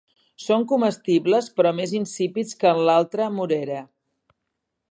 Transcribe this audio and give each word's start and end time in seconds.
Són 0.43 0.63
comestibles 0.71 1.49
però 1.59 1.73
més 1.81 1.93
insípids 1.99 2.57
que 2.63 2.71
en 2.73 2.81
l'altra 2.89 3.29
morera. 3.37 3.79